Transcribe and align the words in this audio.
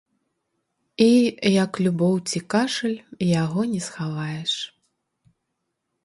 І, 1.07 1.09
як 1.63 1.71
любоў 1.87 2.15
ці 2.31 2.39
кашаль, 2.53 2.95
яго 3.43 3.61
не 3.75 3.81
схаваеш. 3.89 4.53